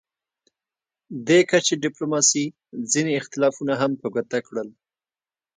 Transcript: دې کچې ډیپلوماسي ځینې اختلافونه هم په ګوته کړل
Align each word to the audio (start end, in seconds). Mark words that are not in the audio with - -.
دې 1.27 1.39
کچې 1.49 1.73
ډیپلوماسي 1.83 2.45
ځینې 2.91 3.11
اختلافونه 3.19 3.73
هم 3.81 3.91
په 4.01 4.07
ګوته 4.13 4.39
کړل 4.47 4.69